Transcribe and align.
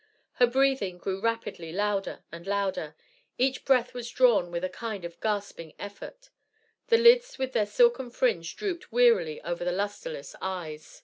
Her 0.41 0.47
breathing 0.47 0.97
grew 0.97 1.21
rapidly 1.21 1.71
louder 1.71 2.23
and 2.31 2.47
louder. 2.47 2.95
Each 3.37 3.63
breath 3.63 3.93
was 3.93 4.09
drawn 4.09 4.49
with 4.49 4.63
a 4.63 4.67
kind 4.69 5.05
of 5.05 5.19
gasping 5.21 5.75
effort. 5.77 6.31
The 6.87 6.97
lids 6.97 7.37
with 7.37 7.53
their 7.53 7.67
silken 7.67 8.09
fringe 8.09 8.55
drooped 8.55 8.91
wearily 8.91 9.39
over 9.43 9.63
the 9.63 9.71
lustreless 9.71 10.35
eyes. 10.41 10.99